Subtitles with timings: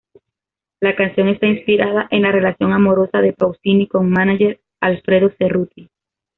[0.79, 5.91] La canción está inspirada en la relación amorosa de Pausini con mánager Alfredo Cerruti.